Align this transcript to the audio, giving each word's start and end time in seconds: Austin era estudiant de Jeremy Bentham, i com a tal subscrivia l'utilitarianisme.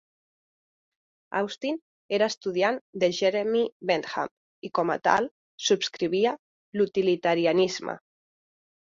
Austin 1.41 1.77
era 2.19 2.29
estudiant 2.33 2.81
de 3.05 3.11
Jeremy 3.19 3.63
Bentham, 3.91 4.33
i 4.71 4.75
com 4.81 4.95
a 4.97 4.99
tal 5.11 5.33
subscrivia 5.71 6.37
l'utilitarianisme. 6.81 8.01